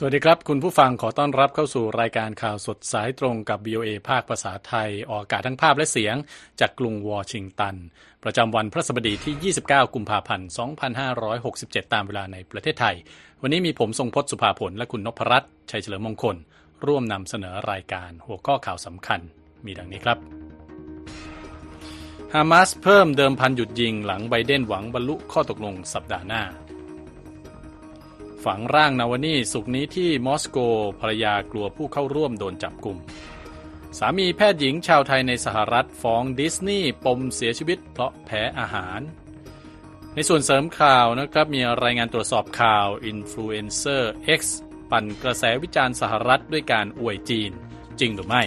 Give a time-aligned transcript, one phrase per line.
[0.00, 6.16] สวัสดีครับ คุณผู้ฟังขอต้อนรับเข้าสู่รายการข่าวสดสายตรงกับ VOA ภาคภาษาไทย ออกอากาศทั้งภาพและเสียง
[6.60, 7.76] จากกรุงวอชิงตัน
[8.24, 10.48] ประจำวันพระสบดีที่ 29 กุมภาพันธ์
[11.20, 12.96] 2567 ตามเวลาในประเทศไทย
[13.42, 16.36] วันนี้มีผมทรงพศสุภาผล และคุณนพรัตน์ชัยเฉลิมมงคล
[16.86, 19.20] ร่วมนำเสนอรายการหัวข้อข่าวสำคัญ
[19.66, 20.18] มีดังนี้ครับ
[22.34, 26.44] ฮามาสเพิ่มเดิมพันหยุดยิงหลังไบเดนหวังบรรลุข้อตกลงสัปดาห์หน้า
[28.44, 30.58] ฝังร่างนาวาลนีศุกร์นี้ที่มอสโก
[31.00, 32.98] ภรรยากลัวผู้เข้าร่วมโดนจับกลุ่ม
[33.98, 39.00] สามีแพทย์หญิงชาวไทยในสหรัฐฟ้องดิสนีย์ปมเสียชีวิตเพราะแพ้อาหาร
[40.14, 44.40] ในส่วนเสริมข่าวนะครับมีรายงานตรวจสอบข่าวอินฟลูเอนเซอร์ X
[44.90, 47.50] ปั่นกระแสวิจารณ์สหรัฐด้วยการอวยจีน
[48.00, 48.42] จริงหรือไม่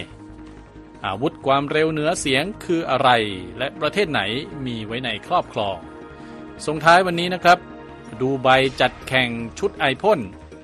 [1.06, 3.10] อาวุธความเร็วเหนือเสียงคืออะไร
[3.58, 4.20] และประเทศไหน
[4.66, 5.76] มีไว้ในครอบครอง
[6.66, 7.58] ส่งท้ายวันนี้นะครับ
[8.20, 8.48] ดูใบ
[8.80, 10.20] จัดแข่งชุดไอพ่น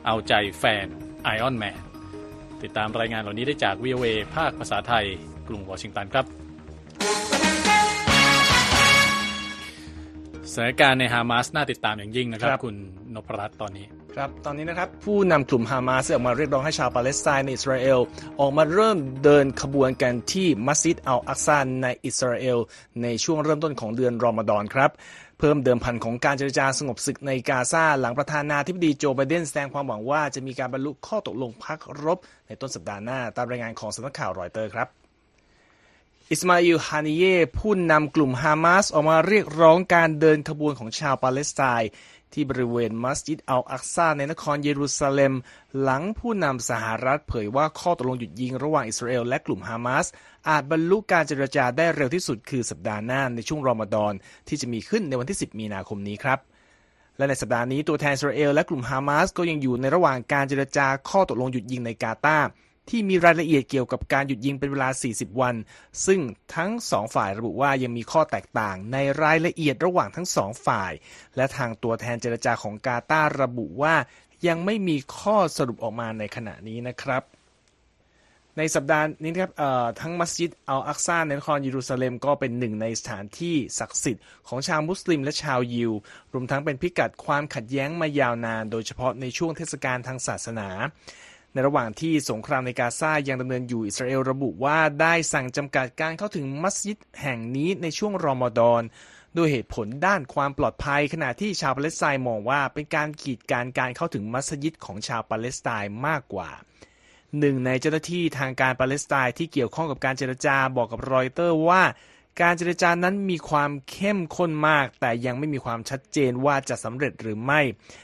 [0.06, 0.86] เอาใจแฟน
[1.24, 1.80] ไอออนแมน
[2.62, 5.04] ติดตามรายงานเหล่านี้ได้จาก VOA ภาคภาษาไทย
[5.48, 6.24] กรุงวอชิงตันครับ
[10.52, 12.76] สถานการณ์ในฮามาสน่าติดตามอย่างยิ่งนะครับ คุณ
[13.14, 17.98] นพรัตน์ตอนนี้ ครับตอนนี้นะครับ ผู้นำกลุ่มฮามาสออกมาเรียกร้องให้ชาวปาเลสไตน์ในอิสราเอล
[18.40, 22.58] ออกมาเริ่มเดินขบวนกันที่มัสยิดอัลอักซานในอิสราเอล
[23.02, 24.90] ในช่วงเริ่มต้นของเดือนรอมฎอนครับ
[25.38, 34.88] เพิ่มเดิมพันของการเจรจาสงบศึกในกาซาหลังประธานาธิบดีโจไบเดนแสดงความหวังว่าจะมีการบรรลุข้อตกลงพักรบในต้นสัปดาห์หน้า ตามรายงานของสำนักข่าวรอยเตอร์ครับ
[36.30, 41.90] อิสมาอิลฮานิเย่ผู้นำกลุ่มฮามาสออกมาเรียกร้องการเดินขบวนของชาวปาเลสไตน์
[42.32, 45.34] ที่บริเวณมัสยิดอัลอักซาในนครเยรูซาเล็ม
[45.82, 50.06] หลังผู้นำสหรัฐเผยว่าข้อตกลงหยุดยิงระหว่างอิสราเอลและกลุ่มฮามาส
[50.48, 54.12] อาจบรรลุการเจรจาได้เร็วที่สุดคือสัปดาห์หน้าในช่วงรอมฎอน
[54.48, 56.38] ที่จะมีขึ้นในวันที่ 10 มีนาคมนี้ครับ
[57.16, 62.48] และในสัปดาห์นี้ตัวแทนอิสราเอลและกลุ่มฮามาสก็ยังอยู่ในระหว่างการเจรจาข้อตกลงหยุดยิงในกาตาร์
[62.88, 65.54] ที่มีรายละเอียดเกี่ยวกับการหยุดยิงเป็นเวลา 40 วัน
[66.06, 66.20] ซึ่ง
[66.54, 70.92] ทั้งสองฝ่ายระบุว่ายังมีข้อแตกต่างในรายละเอียดระหว่างทั้งสองฝ่าย
[71.36, 73.94] และทางตัวแทนเจรจาของกาตาร์ระบุว่า
[74.48, 77.24] ยังไม่มีข้อสรุปออกมาในขณะนี้นะครับ
[78.60, 79.52] ในสัปดาห์นี้ครับ
[80.00, 85.92] ทั้งมัสยิดอัลอักซาในนครเยรูซาเล็มก็เป็นหนึ่งในสถานที่ศักดิ์สิทธิ์ของชาวมุสลิมและชาวยิว
[86.32, 90.68] รวมทั้งเป็นพิกัดความขัดแย้งมายาวนาน โดยเฉพาะในช่วงเทศกาลทางศาสนา
[91.52, 98.82] ในระหว่างที่สงครามในกาซายังดำเนินอยู่อิสราเอลระบุว่าได้สั่งจำกัดการเข้าถึงมัสยิดแห่งนี้ในช่วงรอมฎอน
[99.36, 106.50] ด้วยเหตุผลด้านความปลอดภัย ขณะที่ชาวปาเลสไตน์มองว่าเป็นการกีดการการเข้าถึงมัสยิดของชาวปาเลสไตน์มากกว่า
[107.38, 111.82] หนึ่งในเจ้าหน้าที่ทางการปาเลสไตน์ที่เกี่ยวข้องกับการเจรจาบอกกับรอยเตอร์ว่า
[112.40, 117.60] การเจรจานั้นมีความเข้มข้นมาก แต่ยังไม่มีความชัดเจนว่าจะสำเร็จหรือไม่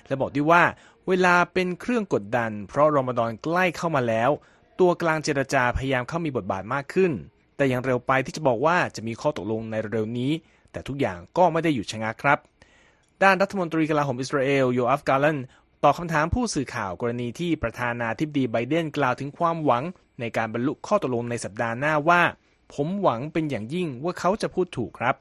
[0.07, 0.63] และบอกด้วยว่า
[1.09, 4.31] เวลาเป็นเครื่องกดดัน เพราะรอมฎอนใกล้เข้ามาแล้ว
[4.81, 7.13] ตัวกลางเจรจาพยายามเข้ามีบทบาทมากขึ้น
[7.57, 10.33] แต่ยังเร็วไปที่จะบอกว่าจะมีข้อตกลงในเร็วนี้
[10.73, 12.39] แต่ทุกอย่างก็ไม่ได้หยุดชะงักครับ
[13.23, 15.39] ด้านรัฐมนตรีกลาโหมอิสราเอลโยอาฟกัลแลนต์
[15.83, 19.85] ตอบคำถามผู้สื่อข่าวกรณีที่ประธานาธิบดีไบเดนกล่าวถึงความหวัง
[20.21, 22.23] ในการบรรลุข้อตกลงในสัปดาห์หน้าว่า
[22.75, 25.15] ผมหวังเป็นอย่างยิ่งว่าเขาจะพูดถูกครับ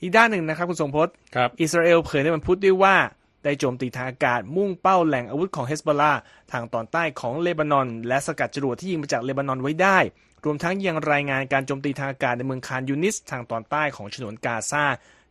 [0.00, 1.14] อีกด้านหนึ่งนะครับคุณทรงพจน์
[1.60, 2.96] อิสราเอลเผยในวันพุธด้วยว่า
[3.44, 6.12] ได้โจมตีทางอากาศมุ่งเป้าแหล่งอาวุธของเฮสบอลา
[6.52, 9.98] ทางตอนใต้ของเลบานอน และสกัดจรวดที่ยิงมาจากเลบานอนไว้ได้
[10.44, 14.84] รวมทั้งยังรายงานการโจมตีทางอากาศในเมืองคานยูนิส ทางตอนใต้ของฉนวนกาซา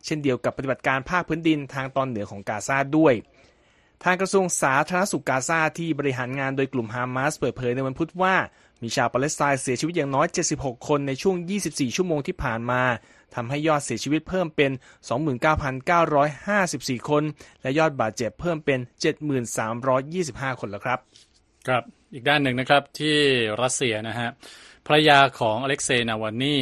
[0.04, 3.14] เช่นเดียวกับปฏิบัติการภาคพื้นดินทางตอนเหนือของกาซาด้วย
[4.04, 8.34] ทางกระทรวงสาธารณสุขกาซาที่บริหารงานโดยกลุ่มฮามาสเปิดเผยในวันพุธว่า
[8.84, 11.36] มีชาวปาเลสไตน์เสียชีวิตอย่างน้อย 76 คนในช่วง
[11.66, 12.82] 24 ชั่วโมงที่ผ่านมา
[13.34, 14.70] ทำให้ยอดเสียชีวิตเพิ่มเป็น
[15.90, 17.22] 29,954 คน
[17.62, 18.80] และยอดบาดเจ็บเพิ่มเป็น
[19.70, 20.98] 7,325 คนแล้วครับ
[21.68, 21.82] ครับ
[22.14, 23.16] อีกด้านหนึ่งนะครับที่
[23.62, 24.28] รัสเซียนะฮะ
[24.86, 26.58] ภรยาของอเล็กเซย์นาวานี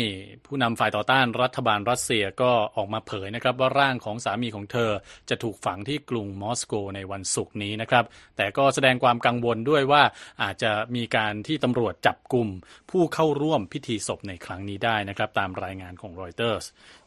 [0.46, 4.90] ผู้นำฝ่ายต่อต้านรัฐบาลรัสเซียก็ออกมาเผยนะครับว่าร่างของสามีของเธอ
[5.30, 8.04] จะถูกฝังที่กรุงมอสโกในวันศุกร์นี้นะครับ
[8.36, 10.02] แต่ก็แสดงความกังวลด้วยว่า
[10.42, 12.48] อาจจะมีการที่ตำรวจจับกลุ่ม
[12.90, 16.64] ผู้เข้าร่วมพิธีศพในครั้งนี้ได้นะครับ ตามรายงานของรอยเตอร์ส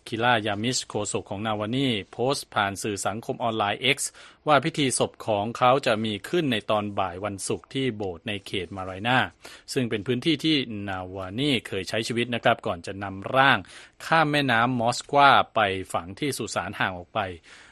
[0.08, 3.98] คิรายาร์มิชโฆษกของนาวาลนีโพสต์ผ่านสื่อสังคมออนไลน์ X
[4.48, 9.18] ว่าพิธีศพของเขาจะมีขึ้นในตอนบ่ายวันศุกร์ที่โบสถ์ในเขตมาไรนา
[9.74, 10.56] ซึ่งเป็นพื้นที่ที่
[10.90, 13.58] นาวานีเคยใช้ชีวิตนะครับ ก่อนจะนำร่าง
[14.06, 15.60] ข้ามแม่น้ำมอสกวาไป
[15.94, 17.20] ฝังที่สุสานห่างออกไป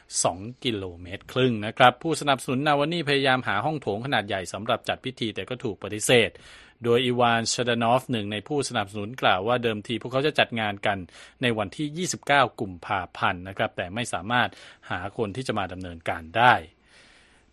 [0.05, 6.29] 2 กิโลเมตรครึ่งนะครับ ผู้สนับสนุนนาวานีพยายามหาห้องโถงขนาดใหญ่สำหรับจัดพิธีแต่ก็ถูกปฏิเสธ
[6.83, 10.97] โดยอีวานชดานอฟหนึ่งในผู้สนับสนุนกล่าวว่าเดิมทีพวกเขาจะจัดงานกัน
[11.41, 14.49] ในวันที่ 29 กุมภาพันธ์นะครับ แต่ไม่สามารถ
[14.89, 16.53] หาคนที่จะมาดำเนินการได้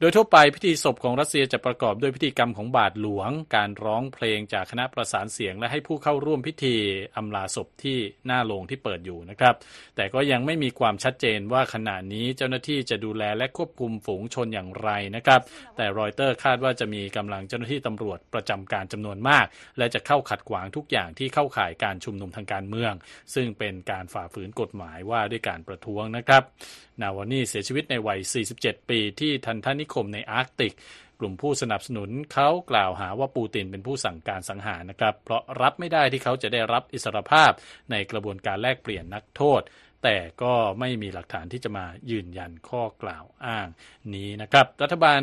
[0.03, 6.75] โดยทั่วไปพิธีศพของรัสเซียจะประกอบด้วยพิธีกรรมของบาทหลวง การร้องเพลงจากคณะประสานเสียง และให้ผู้เข้าร่วมพิธี
[7.17, 9.55] อำลาศพที่หน้าโรงที่เปิดอยู่นะครับ
[9.97, 15.41] แต่ก็ยังไม่มีความชัดเจนว่าขณะนี้เจ้าหน้าที่จะดูแลและควบคุมฝูงชนอย่างไรนะครับ
[15.77, 19.47] แต่รอยเตอร์คาดว่าจะมีกำลังเจ้าหน้าที่ตำรวจประจำการจำนวนมาก
[19.79, 22.93] และจะเข้าขัดขวางทุกอย่างที่เข้าข่ายการชุมนุมทางการเมือง
[23.35, 26.45] ซึ่งเป็นการฝ่าฝืนกฎหมายว่าด้วยการประท้วงนะครับ
[27.03, 28.21] นาวานี่เสียชีวิตในวัย
[28.55, 30.73] 47 ปีที่ทันทนิคมในอาร์กติก
[31.21, 37.51] กลุ่มผู้สนับสนุนเขากล่าวหาว่าปูตินเป็นผู้สั่งการสังหารนะครับ เพราะรับไม่ได้ที่เขาจะได้รับอิสรภาพ
[37.91, 39.61] ในกระบวนการแลกเปลี่ยนนักโทษ
[40.03, 43.69] แต่ก็ไม่มีหลักฐานที่จะมายืนยันข้อกล่าวอ้าง
[44.15, 45.21] นี้นะครับ รัฐบาล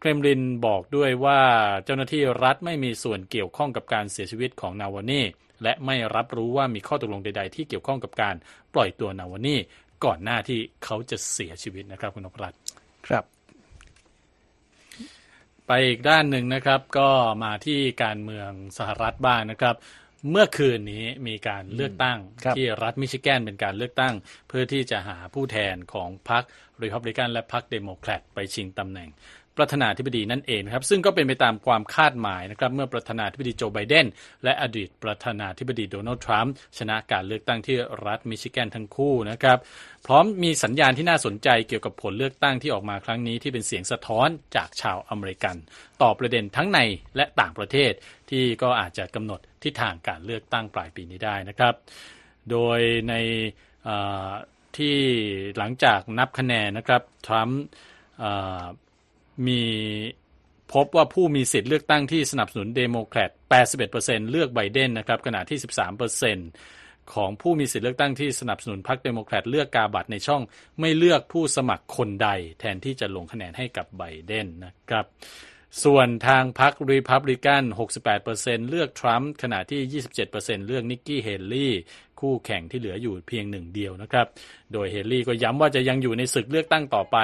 [0.00, 1.40] เครมลินบอกด้วยว่า
[1.84, 5.22] เจ้าหน้าที่รัฐไม่มีส่วนเกี่ยวข้องกับการเสียชีวิตของนาวานี
[5.62, 8.34] และไม่รับรู้ว่ามีข้อตกลงใด ๆ ที่เกี่ยวข้องกับการ
[8.74, 9.56] ปล่อยตัวนาวานี
[10.04, 12.60] ก่อนหน้าที่เขาจะเสียชีวิตนะครับคุณนพรัตน์
[13.06, 13.24] ครับ
[15.66, 17.08] ไปอีกด้านหนึ่งนะครับก็
[17.44, 19.76] มาที่การเมืองสหรัฐบ้างนะครับ
[20.30, 24.14] เมื่อคืนนี้มีการเลือกตั้งครับที่รัฐมิชิแกนเป็นการเลือกตั้ง
[24.48, 26.42] เพื่อที่จะหาผู้แทนของพรรค
[26.82, 29.08] รีพับลิกันและพรรคเดโมแครตไปชิงตำแหน่ง
[29.58, 34.06] ประธานาธิบดีนั่นเองนะครับซึ่งก็เป็นไปตามความคาดหมายนะครับเมื่อประธานาธิบดีโจไบเดน
[34.44, 37.76] และอดีตประธานาธิบดีโดนัลด์ทรัมป์ชนะการเลือกตั้งที่
[38.06, 39.58] รัฐมิชิแกนทั้งคู่นะครับ
[40.06, 45.56] พร้อมมีสัญญาณที่น่าสนใจเกี่ยวกับผลเลือกตั้งที่ออกมาครั้งนี้ที่เป็นเสียงสะท้อนจากชาวอเมริกัน
[46.02, 46.78] ต่อประเด็นทั้งใน
[47.16, 47.92] และต่างประเทศ
[48.30, 51.74] ที่ก็อาจจะกำหนดทิศทางการเลือกตั้งปลายปีนี้ได้นะครับ
[52.50, 53.14] โดยใน
[54.76, 54.98] ที่
[55.58, 57.62] หลังจากนับคะแนนนะครับทรัมป์
[59.46, 59.62] มี
[60.72, 63.30] พบว่าผู้มีสิทธิ์เลือกตั้งที่สนับสนุนเดโมแครต
[63.80, 65.58] 81%เลือกไบเดนนะครับขณะที่
[66.36, 70.42] 13%ของผู้มีสิทธิ์เลือกตั้งที่สนับสนุนพรรคเดโมแครตเลือกกาบัตรในช่อง
[70.80, 72.28] ไม่เลือกผู้สมัครคนใด
[72.60, 75.06] แทนที่จะลงคะแนนให้กับไบเดนนะครับ
[75.84, 77.62] ส่วนทางพรรครีพับลิกัน
[78.16, 81.74] 68%เลือกทรัมป์ขณะที่ 27%เลือกนิกกี้เฮลลี่
[82.22, 84.26] คู่แข่งที่เหลืออยู่เพียงหนึ่งเดียวนะครับ
[84.72, 87.18] โดยเฮลลี่ก็ย้ำว่าจะยังอยู่ในศึกเลือกตั้งต่อไป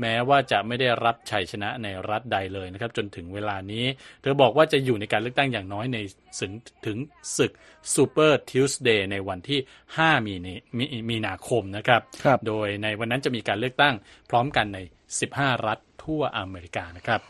[0.00, 3.84] แม้ว่าจะไม่ได้รับชัยชนะในรัฐใดเลยนะครับ จนถึงเวลานี้
[4.22, 5.98] เธอบอกว่าจะอยู่ในการเลือกตั้งอย่างน้อยใน
[6.40, 6.52] ถึง
[6.86, 6.98] ถึง
[7.38, 7.52] ศึก
[7.94, 9.60] Super Tuesday ในวันที่
[9.94, 10.48] 5 มีน
[10.78, 13.94] มีมีนาคมนะครับครับโดยในวันนั้นจะมีการเลือกตั้ง
[14.30, 14.78] พร้อมกันใน
[15.22, 17.20] 15 รัฐทั่วอเมริกานะครับ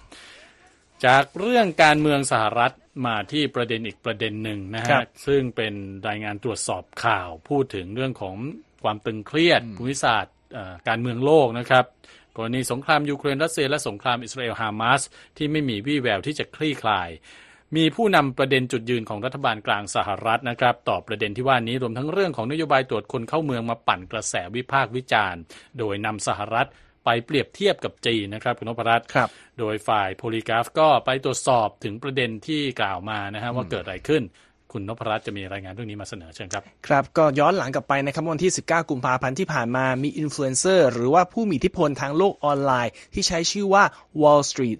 [1.06, 2.72] จากเรื่องการเมืองสหรัฐ
[3.06, 5.74] มาที่ประเด็นอีกประเด็นหนึ่งนะครัฮะบซึ่งเป็น
[6.08, 8.36] รายงานตรวจสอบข่าวพูดถึงเรื่องของ
[8.82, 11.84] ความตึงเครียดภูมิศาสตร์เอ่อการเมืองโลกนะครับ
[12.36, 15.00] กรณีสงครามยูเครนรัสเซียและสงครามอิสราเอลฮามาส
[15.36, 17.08] ที่ไม่มีวี่แววที่จะคลี่คลาย
[17.76, 25.40] มีผู้นำประเด็นจุดยืนของรัฐบาลกลางสหรัฐนะครับต่อประเด็นที่ว่านี้รวมทั้งเรื่องของนโยบายตรวจคนเข้าเมืองมาปั่นกระแสวิพากษ์วิจารณ์
[25.78, 26.68] โดยนำสหรัฐ
[27.10, 29.28] ไปเปรียบเทียบกับจีนนะครับคุณนพรัตน์ครับ
[29.58, 34.22] โดยฝ่ายโพลีกราฟก็ไปตรวจสอบถึงประเด็นที่กล่าวมานะฮะว่าเกิดอะไรขึ้น
[34.72, 43.84] คุณนพรัตน์จะมีรายงานเรื่องนี้มาเสนอเชิญครับ ครับ ก็ย้อนหลังกลับไปนะครับวันที่ 19 กุมภาพันธ์ที่ผ่านมามีอินฟลูเอนเซอร์หรือว่าผู้มีอิทธิพลทางโลกออนไลน์ ที่ใช้ชื่อว่า
[44.22, 44.78] Wall Street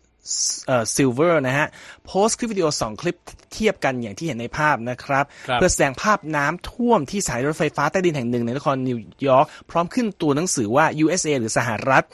[0.67, 1.67] เอ่อ Silver นะฮะ
[2.07, 3.17] โพสต์คลิปวิดีโอ 2 คลิป
[3.53, 8.99] เทียบกันอย่างที่เห็นในภาพนะครับครับเพื่อแสดงภาพน้ำท่วมที่สถานีรถไฟฟ้าใต้ดินแห่งหนึ่งในนครนิว
[9.29, 12.05] ยอร์กพร้อมขึ้นตัวหนังสือว่า USA หรือสหรัฐ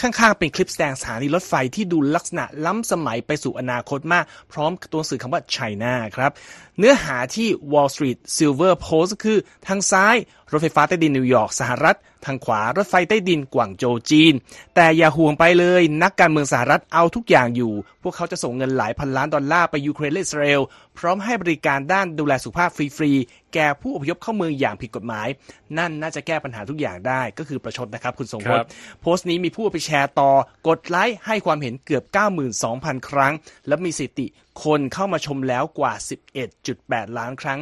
[0.00, 6.30] ข้างๆ เป็นคลิปแสดงสถานีรถไฟที่ดูลักษณะล้ำสมัยไปสู่อนาคตมาก พร้อมกับตัวหนังสือคำว่า China ครับ
[6.78, 10.16] เนื้อหาที่ Wall Street Silver Post ก็คือทางซ้าย
[10.52, 11.96] รถไฟฟ้าใต้ดินนิวยอร์กสหรัฐ
[12.26, 14.34] ทางขวารถไฟใต้ดินกวางโจวจีน
[14.74, 20.62] แต่อย่าห่วงไปเลย นักการเมืองสหรัฐเอาทุกอย่างอยู่ พวกเขาจะส่งเงินหลายพันล้านดอลลาร์ไปยูเครนและอิสราเอล
[20.98, 25.28] พร้อมให้บริการด้านดูแลสุขภาพฟรีๆ แก่ผู้อพยพเข้าเมืองอย่างผิดกฎหมาย
[25.78, 28.68] นั่นน่าจะแก้ปัญหาทุกอย่างได้ก็คือประชดนะครับคุณทรงพจน์ครับ
[29.00, 30.30] โพสต์นี้มีผู้เอาไปแชร์ต่อ
[30.68, 32.04] กดไลค์ให้ความเห็นเกือบ
[32.56, 33.32] 92,000 ครั้ง
[33.68, 34.26] และมีสถิติ
[34.64, 35.92] คนเข้ามาชมแล้วกว่า
[36.54, 37.58] 11.8 ล้านครั้ง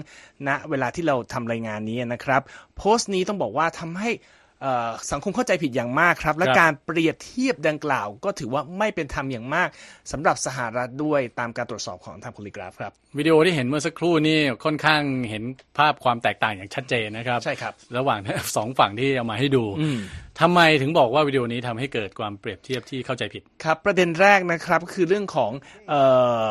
[0.49, 2.42] ณเวลาที่เราทำรายงานนี้นะครับ
[2.76, 4.11] โพสต์นี้ต้องบอกว่าทำให้
[4.51, 4.51] เอ่อ
[5.12, 9.69] สังคมเข้าใจผิดอย่างมากครับ และครับการเปรียบเทียบดังกล่าว ก็ถือว่าไม่เป็นธรรมอย่างมาก
[10.12, 15.42] สำหรับสหรัฐด้วยตามการตรวจสอบของทางโพลิกราฟครับวิดีโอที่เห็นเมื่อสักครู่นี่ค่อนข้างเห็น
[15.78, 18.19] ภาพความแตกต่างอย่างชัดเจนนะครับใช่ครับ ระหว่าง
[18.57, 19.64] สองฝั่งที่เอามาให้ดู
[20.40, 25.52] ทำไมถึงบอกว่าวิดีโอนี้ทำให้เกิดความเปรียบเทียบที่เข้าใจผิดครับ ประเด็นแรกนะครับก็คือเรื่องของ
[25.88, 25.94] เอ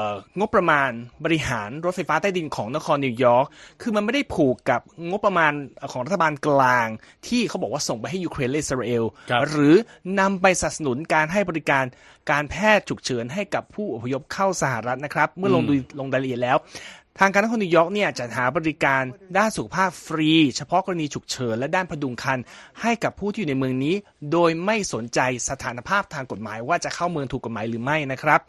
[0.05, 0.07] อ
[0.39, 0.89] งบประมาณ
[1.25, 3.45] บริหารรถไฟฟ้าใต้ดินของนครนิวยอร์ก
[3.81, 5.51] คือมันไม่ได้ผูกกับงบประมาณ
[5.91, 6.88] ของรัฐบาลกลาง
[7.27, 9.75] ที่เขาบอกว่าส่งไปให้ยูเครนและอิสราเอลครับหรือ
[10.19, 11.85] นำไปสนับสนุนการให้บริการ
[12.31, 16.57] การแพทย์ฉุกเฉินให้กับผู้อพยพเข้าสหรัฐนะครับ เมื่อลงดูลงรายละเอียดแล้ว
[17.20, 19.03] ทางการนครนิวยอร์กเนี่ยจัดหาบริการ
[19.38, 22.39] ด้านสุขภาพฟรี เฉพาะกรณีฉุกเฉินและด้านผดุงครรภ์
[22.82, 23.96] ให้กับผู้ที่อยู่ในเมืองนี้
[24.32, 28.39] โดยไม่สนใจสถานภาพทางกฎหมายว่าจะเข้าเมืองถูกกฎหมายหรือไม่นะครับ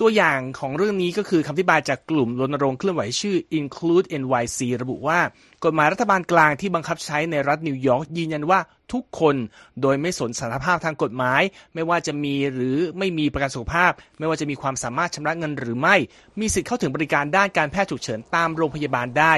[0.00, 5.18] ตัวอย่างของเรื่องนี้ก็คือคำอธิบายจากกลุ่มรณรงค์เคลื่อนไหวชื่อ Include NYC ระบุว่า
[5.64, 8.60] กฎหมายรัฐบาลกลางที่บังคับใช้ในรัฐนิวยอร์กยืนยันว่า
[8.92, 9.36] ทุกคน
[9.82, 11.42] โดยไม่สนสถานภาพทางกฎหมาย
[11.74, 15.96] ไม่ว่าจะมีหรือไม่มีประกันสุขภาพ ไม่ว่าจะมีความสามารถชำระเงินหรือไม่
[16.40, 19.34] มีสิทธิ์เข้าถึงบริการด้านการแพทย์ฉุกเฉินตามโรงพยาบาลได้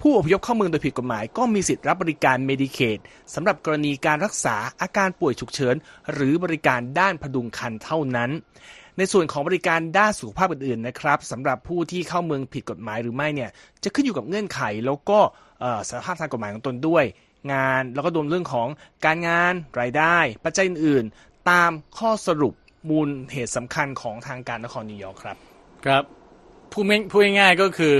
[0.00, 2.98] ผู้อพยพเข้าเมืองโดยผิดกฎหมาย ก็มีสิทธิ์รับบริการเมดิเคด
[3.34, 5.74] สำหรับกรณีการรักษาอาการป่วยฉุกเฉิน
[6.12, 8.30] หรือบริการด้านพดุงครรภ์เท่านั้น
[8.98, 13.50] ในส่วนของบริการด้านสุขภาพอื่นๆนะครับสำหรับผู้ที่เข้าเมืองผิดกฎหมายหรือไม่เนี่ย
[13.84, 15.18] จะขึ้นอยู่กับเงื่อนไขแล้วก็
[15.60, 17.04] เอ่อสภาพทางกฎหมายของตนด้วย
[17.52, 18.68] งานแล้วก็รวมเรื่องของ
[19.04, 22.54] การงานรายได้ ปัจจัยอื่นๆ ตามข้อสรุป
[22.90, 25.36] มูลเหตุสำคัญของทางการนครนิวยอร์กครับ
[25.84, 26.04] ครับ
[26.72, 27.96] พูดไม่พูดง่ายๆก็คือ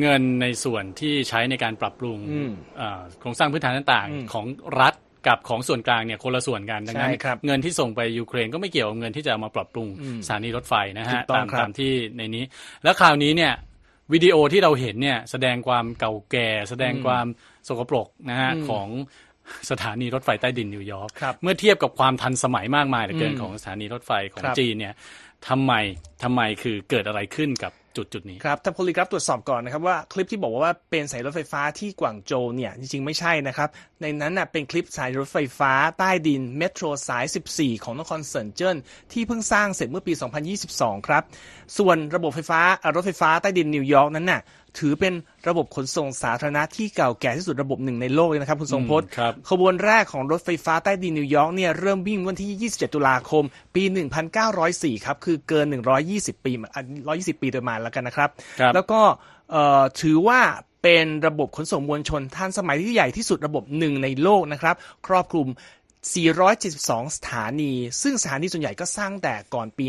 [0.00, 4.46] เงินในส่วนที่ใช้ในการปรับปรุงอืมอ่าโครงสร้างพื้นฐานต่างอืมๆของ
[4.80, 4.94] รัฐ
[5.26, 12.44] กับของส่วนกลางเนี่ยคนละส่วนกันดังนั้นใช่ครับเงินที่ส่งไปยูเครนก็ไม่เกี่ยวกับเงินที่จะเอามาปรับปรุงอืมสถานีรถไฟนะถูฮะกต้องตามครับตามที่ในนี้
[12.82, 13.52] แล้วคราวนี้เนี่ย
[14.12, 17.26] วิดีโอที่เราเห็นเนี่ยแสดงความเก่าแก่ แสดงความ
[17.68, 18.88] สกปรกนะฮะอืมของ
[19.70, 24.94] สถานีรถไฟใต้ดินนิวยอร์กครับเมื่อเทียบกับความทันสมัยมากมายเหลือเกินอืมของสถานีรถไฟของครับจีนเนี่ย
[25.48, 25.72] ทำไม
[26.22, 33.68] ทำไมคือเกิดอะไรขึ้นกับ จุดจุดนี้ครับทางโพลีกราฟตรวจสอบก่อนนะครับว่าคลิปที่บอกว่าเป็นสายรถไฟฟ้าที่กวางโจวเนี่ยจริงๆไม่ใช่นะครับ
[34.02, 38.76] ในนั้นน่ะเป็นคลิปสายรถไฟฟ้าใต้ดิน Metro สาย 14 ของนครเซินเจิ้น
[39.12, 40.12] ที่เพิ่งสร้างเสร็จเมื่อปี
[40.60, 41.22] 2022 ครับ
[41.78, 42.60] ส่วนระบบไฟฟ้า
[42.94, 44.40] รถไฟฟ้าใต้ดินนิวยอร์กนั้นน่ะ
[44.78, 45.14] ถือเป็น
[45.48, 53.82] ระบบขนส่งสาธารณะที่เก่าแก่ที่สุดระบบหนึ่งในโลกเลยนะครับ คุณทรงพจน์อืมครับขบวนแรกของรถไฟฟ้าใต้ดินนิวยอร์กเนี่ยเริ่มวิ่งวันที่ 27 ตุลาคม ปี
[54.44, 55.66] 1904 ครับ คือเกิน
[56.06, 59.00] 120 ปีอะ120 ปีโดยประมาณแล้วกันนะครับครับแล้วก็
[59.50, 60.40] เอ่อถือว่า
[60.82, 64.74] เป็นระบบขนส่งมวลชนทันสมัยที่ใหญ่ที่สุดระบบหนึ่งในโลกนะครับ
[65.06, 65.48] ครอบคลุม
[66.02, 69.86] 472 สถานี ซึ่งสถานีส่วนใหญ่ก็สร้างแต่ก่อนปี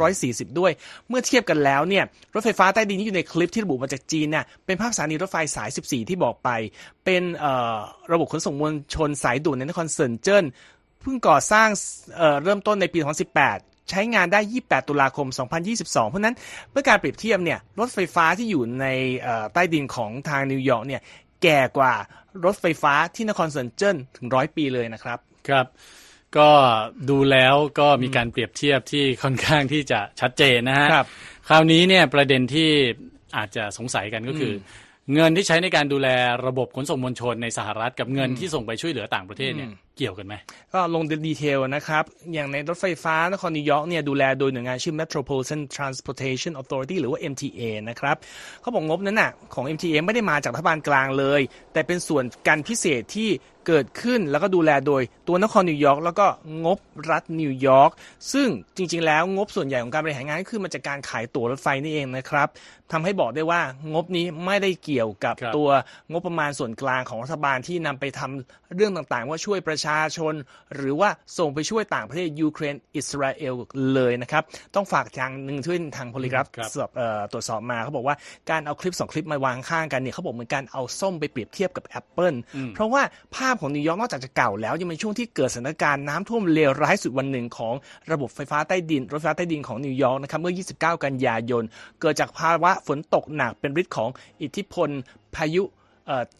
[0.00, 0.72] 1940 ด้วย
[1.08, 6.48] เมื่อเทียบกันแล้วเนี่ย รถไฟฟ้าใต้ดินที่อยู่ในคลิปที่ระบุมาจากจีนเนี่ยเป็นภาพสถานีรถไฟสาย 14 ที่บอกไป
[7.04, 7.76] เป็นเอ่อ
[8.12, 10.44] ระบบขนส่งมวลชนสายด่วนในนครเซินเจิ้น
[11.00, 11.68] เพิ่งก่อสร้าง
[12.16, 12.98] เอ่อเริ่มต้นในปี
[13.44, 15.26] 2018ใช้งานได้ 28 ตุลาคม
[15.70, 16.36] 2022 เพราะฉะนั้น
[16.72, 18.86] เมื่อการเปรียบเทียบเนี่ย รถไฟฟ้าที่อยู่ใน
[19.20, 21.02] เอ่อใต้ดินของทางนิวยอร์กเนี่ย
[21.42, 21.94] แก่กว่า
[22.44, 25.18] รถไฟฟ้าที่นครเซินเจิ้นถึงร้อยปีเลยนะครับ
[25.50, 25.66] ครับ
[26.38, 26.50] ก็
[27.10, 31.06] ดูแล้วก็มีการเปรียบเทียบที่ค่อนข้างที่จะชัดเจนนะฮะครับ
[31.48, 32.70] คราวนี้เนี่ยประเด็นที่
[33.36, 34.54] อาจจะสงสัยกันก็คือ
[35.14, 36.08] เงินที่ใช้ในการดูแล
[36.46, 40.34] ระบบขนส่งมวลชนในสหรัฐกับเงินที่ส่งไปช่วยเหลือต่างประเทศเนี่ย เกี่ยวกันไหม
[40.72, 48.16] ก็ลง detail นะครับ อย่างในรถไฟฟ้านครนิวยอร์กเนี่ยดูแลโดยหน่วยงานชื่อ Metropolitan Transportation Authority หรือว่า MTA นะครับ
[48.60, 51.40] เขาบอกงบนั้นน่ะของ MTA ไม่ได้มาจากรัฐบาลกลางเลย
[51.72, 53.30] แต่เป็นส่วนงานพิเศษที่
[53.66, 56.26] เกิดขึ้นแล้วก็ดูแลโดยตัวนครนิวยอร์กแล้วก็
[56.64, 56.78] งบ
[57.10, 57.90] รัฐนิวยอร์ก
[58.32, 62.48] ซึ่งจริง ๆ แล้วงบส่วนใหญ่ของการบริหารงานก็คือมาจากการขายตั๋วรถไฟนี่เองนะครับ
[62.92, 63.62] ทำให้บอกได้ว่า
[63.92, 65.70] งบนี้ไม่ได้เกี่ยวกับครับตัว
[66.10, 70.34] งบประมาณส่วนกลางของรัฐบาลที่นำไปทำเรื่องต่างๆ ว่าช่วยประชาชน
[70.76, 73.54] หรือว่าส่งไปช่วยต่างประเทศยูเครนอิสราเอล
[73.94, 74.42] เลยนะครับ
[74.74, 78.16] ต้องฝากทางหนึ่งที่ทาง Polygraph ครับสอบเอ่อตรวจสอบมาเขาบอกว่า
[78.50, 82.34] การเอาคลิปสองคลิปมาวางข้างกันเนี่ยเขาบอกเหมือนการเอาส้มไปเปรียบเทียบกับแอปเปิล
[82.74, 83.02] เพราะว่า
[83.36, 87.74] ภาพของนิวยอร์กนอกจากจะเก่าแล้ว ยังเป็นช่วงที่เกิดสถานการณ์น้ำท่วมเลวร้ายสุดวันหนึ่งของ
[88.12, 91.64] ระบบไฟฟ้าใต้ดิน รถไฟฟ้าใต้ดินของนิวยอร์กนะครับเมื่อ 29 กันยายน
[92.00, 94.10] เกิดจากภาวะฝนตกหนักเป็นฤทธิ์ของ
[94.42, 94.88] อิทธิพล
[95.36, 95.77] พายุเอ่อ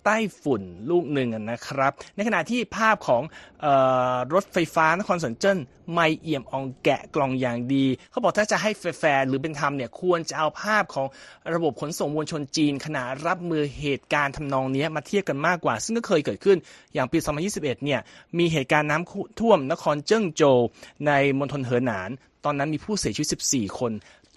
[0.05, 3.23] ไต้ฝุ่นลูกหนึ่งนะครับ ในขณะที่ภาพของ
[3.65, 3.67] อ
[4.13, 5.59] อรถไฟฟ้านครสนเจิ้น
[5.95, 11.07] ไม่เอี่ยมอองแกะกล่องอย่างดี เขาบอกถ้าจะให้แฟร์หรือเป็นธรรมเนี่ยควรจะเอาภาพของ
[11.55, 16.59] ระบบขนส่งมวลชนจีน ขณะรับมือเหตุการณ์ทำนองนี้มาเทียบกันมากกว่า ซึ่งก็เคยเกิดขึ้น
[16.95, 18.01] อย่างปี 2021 เนี่ย
[18.39, 20.59] มีเหตุการณ์น้ำท่วมนครเจิ้งโจว
[21.07, 22.11] ในมณฑลเหอหนาน
[22.45, 23.93] ตอนนั้นมีผู้เสียชีวิต 14 คน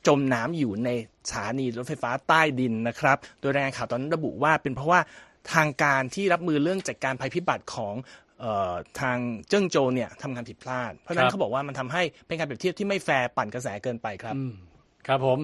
[0.08, 0.90] จมน้ำอยู่ใน
[1.30, 5.00] สถานีรถไฟฟ้าใต้ดินนะครับ โดยรายงานข่าวตอนนั้นระบุว่าเป็นเพราะว่า
[5.54, 7.96] ทางการที่รับมือเรื่องจัดการภัยพิบัติของ
[8.40, 9.18] เออทาง
[9.50, 14.54] เจิ้งโจวเนี่ยทำงานผิดพลาด เพราะฉะนั้ครันบเขาบอกว่ามันทำให้เป็นการเปรียบเทียบที่ไม่แฟร์ปั่นกระแสเกินไปครับอืม
[15.08, 15.40] ครับผม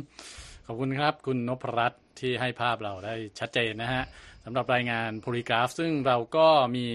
[0.68, 4.04] ขอบคุณครับ คุณนพรัตน์ที่ให้ภาพเราได้ชัดเจนนะฮะ
[4.46, 6.86] สำหรับรายงาน Polygraph ซึ่งเราก็มี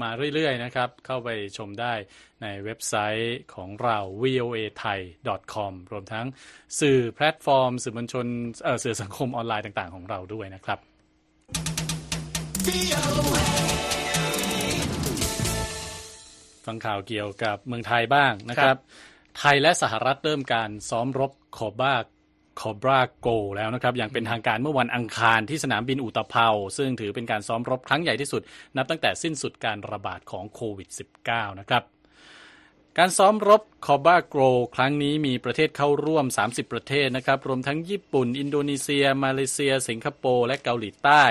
[0.00, 1.94] มาเรื่อยๆนะครับ เข้าไปชมได้
[2.42, 4.98] ในเว็บไซต์ของเรา voa thai
[5.54, 6.26] com รวมทั้ง
[6.80, 8.26] สื่อแพลตฟอร์ม สื่อมวลชน
[8.64, 10.78] เอ่อสื่อสังคมออนไลน์ต่างๆ ของเราด้วยนะครับ
[16.66, 18.76] ฟังข่าวเกี่ยวกับเมืองไทยบ้างนะครับ
[19.38, 21.94] ไทยและสหรัฐเริ่มการซ้อมรบโคบ้า
[22.60, 28.42] คอบราโกแล้วนะครับ อย่างเป็นทางการเมื่อวันอังคารที่สนามบินอุตภเปาซึ่งถือเป็นการซ้อมรบครั้งใหญ่ที่สุด
[28.76, 30.88] นับตั้งแต่สิ้นสุดการระบาดของโควิด
[31.24, 31.82] -19 นะครับ
[32.98, 34.40] การซ้อมรบคอบาโกร
[34.76, 41.24] ครั้งนี้มีประเทศเข้าร่วม 30 ประเทศนะครับ รวมทั้งญี่ปุ่น อินโดนีเซีย มาเลเซีย สิงคโปร์ และเกาหลีใต้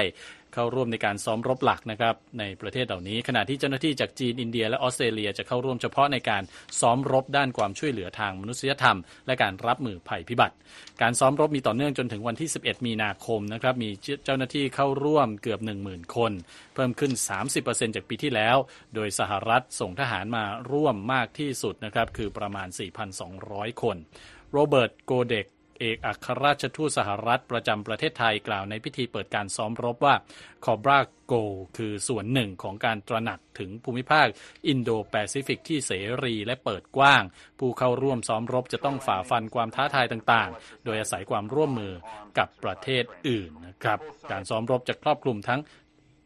[0.54, 6.44] เข้าร่วมในการซ้อมรบหลักนะครับในประเทศเหล่านี้ ขณะที่เจ้าหน้าที่จากจีนอินเดียและออสเตรเลียจะเข้าร่วมเฉพาะในการ
[6.80, 10.56] ซ้อมรบด้านความช่วยเหลือทางมนุษยธรรม และการรับมือภัยพิบัติ
[11.02, 13.90] การซ้อมรบมีต่อเนื่องจนถึงวันที่ 11 มีนาคมนะครับมี
[14.26, 16.32] เจ้าหน้าที่เข้าร่วมเกือบ 10,000 คน
[16.74, 17.12] เพิ่มขึ้น
[17.54, 18.58] 30%จากปีที่แล้ว
[18.96, 22.68] โดยสหรัฐส่งทหารมาร่วมมากที่สุดนะครับคือประมาณ
[23.26, 23.98] 4,200 คน
[24.52, 25.48] โรเบิร์ตโกเดค
[25.82, 30.16] เอกอัครราชทูตสหรัฐประจำประเทศไทยกล่าวในพิธีเปิดการซ้อมรบว่า
[30.66, 31.34] Cobra Gold
[31.78, 34.28] คือส่วนหนึ่งของการตระหนักถึงภูมิภาค
[34.68, 35.92] อินโดแปซิฟิกที่เส
[36.24, 37.24] รีและเปิดกว้าง
[37.60, 41.94] ผู้เข้าร่วมซ้อมรบจะต้องฝ่าฟันความท้าทายต่างๆ โดยอาศัยความร่วมมือ
[42.38, 44.00] กับประเทศอื่นนะครับ
[44.32, 45.62] การซ้อมรบจะครอบคลุมทั้ง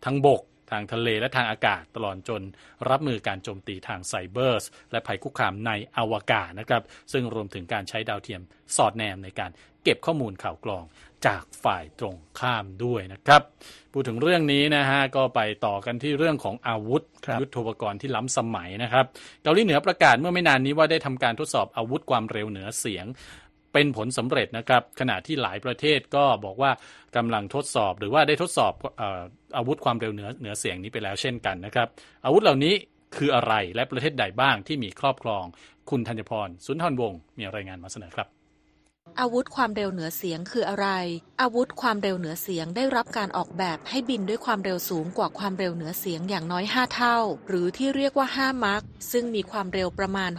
[0.05, 2.41] ทั้งบก ทางทะเลและทางอากาศตลอดจน
[2.89, 8.41] รับมือการโจมตีทางไซเบอร์สและภัยคุกคามในอวกาศนะครับ ซึ่งรวมถึงการใช้ดาวเทียม
[8.75, 9.51] สอดแนมในการ
[9.83, 10.83] เก็บข้อมูลข่าวกรอง
[11.27, 13.41] จากฝ่ายตรงข้ามด้วยนะครับ
[13.93, 17.01] พูดถึงเรื่องนี้นะฮะก็ไปต่อกันที่เรื่องของอาวุธ
[17.39, 19.05] ยุทโธปกรณ์ที่ล้ำสมัยนะครับ
[19.43, 23.05] เกาหลีเหนือประกาศเมื่อไม่นานนี้ว่าได้ทำการทดสอบอาวุธความเร็วเหนือเสียง
[23.75, 26.71] เป็นผลสำเร็จนะครับ ขณะที่หลายประเทศก็บอกว่า
[27.15, 28.73] กำลังทดสอบ หรือว่าได้ทดสอบ
[29.57, 31.87] อาวุธความเร็วเหนือเหนือเสียงนี้ไปแล้วเช่นกันนะครับ
[32.25, 32.73] อาวุธเหล่านี้
[33.17, 35.43] คืออะไรและประเทศใดบ้างที่มีครอบครอง
[35.89, 38.27] คุณธัญพรสุนทรวงศ์มีรายงานมาเสนอครับ
[39.19, 40.87] อาวุธความเร็วเหนือเสียงคืออะไร
[41.41, 47.17] อาวุธความเร็วเหนือเสียงได้รับการออกแบบให้บินด้วยความเร็วสูงกว่าความเร็วเหนือเสียงอย่างน้อย 5 เท่า
[47.47, 50.31] หรือที่เรียกว่า 5 มักซึ่งมีความเร็วประมาณ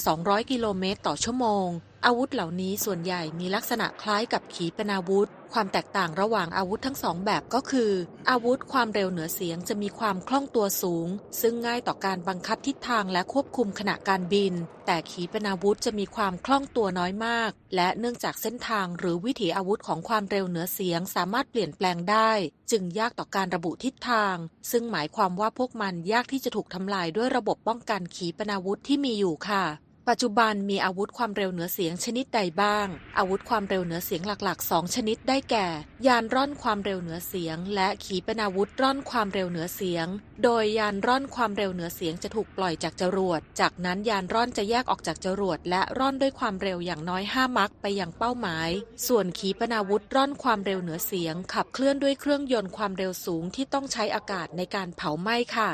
[0.00, 1.68] 6,200 กิโลเมตรต่อชั่วโมง
[2.06, 7.92] อาวุธเหล่านี้ส่วนใหญ่มีลักษณะคล้ายกับขีปนาวุธ ความแตกต่างระหว่างอาวุธทั้งสองแบบก็คือ
[8.30, 11.08] อาวุธความเร็วเหนือเสียงจะมีความคล่องตัวสูง
[11.40, 14.52] ซึ่งง่ายต่อการบังคับทิศทางและควบคุมขณะการบิน
[14.86, 22.30] แต่ขีปนาวุธจะมีความคล่องตัวน้อยมาก และเนื่องจากเส้นทางหรือวิถีอาวุธของความเร็วเหนือเสียงสามารถเปลี่ยนแปลงได้
[22.70, 24.36] จึงยากต่อการระบุทิศทาง
[24.70, 29.64] ซึ่งหมายความว่าพวกมันยากที่จะถูกทำลายด้วยระบบป้องกันขีปนาวุธที่มีอยู่ค่ะ
[30.08, 32.86] ปัจจุบันมีอาวุธความเร็วเหนือเสียงชนิดใดบ้าง
[33.18, 35.66] อาวุธความเร็วเหนือเสียงหลักๆ 2 ชนิดได้แก่
[36.06, 40.06] ยานร่อนความเร็วเหนือเสียง และขีปนาวุธร่อนความเร็วเหนือเสียง
[40.42, 48.68] โดยยานร่อนความเร็วเหนือเสียงจะถูกปล่อยจากจรวด จากนั้นยานร่อนจะแยกออกจากจรวด และร่อนด้วยความเร็วอย่างน้อย 5 มักไปยังเป้าหมาย
[49.06, 55.70] ส่วนขีปนาวุธร่อนความเร็วเหนือเสียง ขับเคลื่อนด้วยเครื่องยนต์ความเร็วสูงที่ต้องใช้อากาศในการเผาไหม้ค่ะ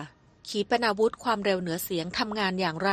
[0.49, 2.91] ขีปนาวุธความเร็วเหนือเสียงทำงานอย่างไ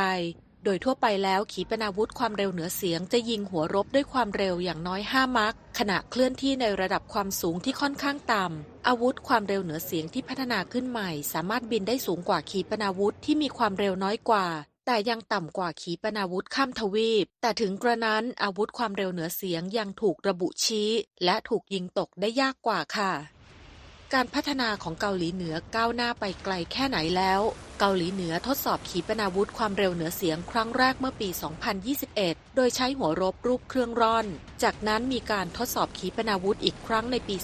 [0.68, 14.46] โดยทั่วไปแล้วขีปนาวุธความเร็วเหนือเสียงจะยิงหัวรบด้วยความเร็วอย่างน้อย 5 มักขณะเคลื่อนที่ในระดับความสูงที่ค่อนข้างต่ำ อาวุธความเร็วเหนือเสียงที่พัฒนาขึ้นใหม่ สามารถบินได้สูงกว่าขีปนาวุธที่มีความเร็วน้อยกว่า
[14.86, 20.90] แต่ยังต่ำกว่าขีปนาวุธข้ามทวีป แต่ถึงกระนั้นอาวุธความเร็วเหนือเสียงยังถูกระบุชี้
[21.24, 23.35] และถูกยิงตกได้ยากกว่าค่ะ
[24.14, 27.40] การพัฒนาของเกาหลีเหนือก้าวหน้าไปไกลแค่ไหนแล้ว
[27.80, 31.28] เกาหลีเหนือทดสอบขีปนาวุธความเร็วเหนือเสียงครั้งแรกเมื่อปี
[31.92, 34.26] 2021 โดยใช้หัวรบรูปเครื่องร่อน
[34.62, 37.36] จากนั้นมีการทดสอบขีปนาวุธอีกครั้งในปี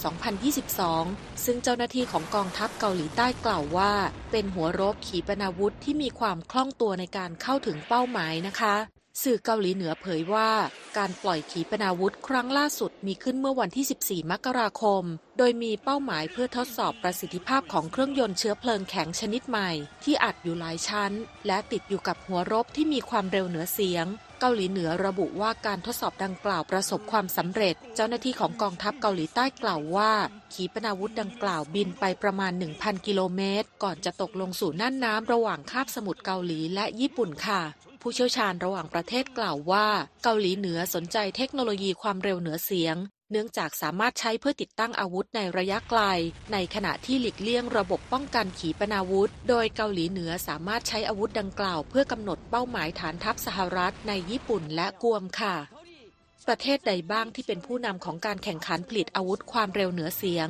[0.69, 3.93] 2022 ซึ่งเจ้าหน้าที่ของกองทัพเกาหลีใต้กล่าวว่า
[4.31, 8.77] เป็นหัวรบขีปนาวุธที่มีความคล่องตัวในการเข้าถึงเป้าหมายนะคะ
[9.21, 10.51] สื่อเกาหลีเหนือเผยว่า
[10.99, 15.03] การปล่อยขีปนาวุธครั้งล่าสุดมีขึ้นเมื่อวันที่ 14 มกราคม
[15.39, 19.71] โดยมีเป้าหมายเพื่อทดสอบประสิทธิภาพของเครื่องยนต์เชื้อเพลิงแข็งชนิดใหม่
[20.05, 21.13] ที่อัดอยู่หลายชั้น
[21.47, 24.07] และติดอยู่กับหัวรบที่มีความเร็วเหนือเสียง
[24.41, 30.13] เกาหลีเหนือระบุว่าการทดสอบดังกล่าวประสบความสำเร็จ เจ้าหน้าที่ของกองทัพเกาหลีใต้กล่าวว่า
[30.53, 37.63] ขีปนาวุธดังกล่าวบินไปประมาณ 1,000 กิโลเมตร ก่อนจะตกลงสู่น่านน้ำระหว่างคาบสมุทรเกาหลีและญี่ปุ่นค่ะ
[38.03, 39.87] ผู้เชี่ยวชาญระหว่างประเทศกล่าวว่า
[40.23, 42.97] เกาหลีเหนือสนใจเทคโนโลยีความเร็วเหนือเสียง
[43.31, 46.03] เนื่องจากสามารถใช้เพื่อติดตั้งอาวุธในระยะไกล
[46.53, 55.57] ในขณะที่หลีกเลี่ยงระบบป้องกันขีปนาวุธ โดยเกาหลีเหนือสามารถใช้อาวุธดังกล่าว เพื่อกำหนดเป้าหมายฐานทัพสหรัฐในญี่ปุ่นและกวมค่ะ
[56.49, 60.49] ประเทศใดบ้างที่เป็นผู้นำของการแข่งขันผลิตอาวุธความเร็วเหนือเสียง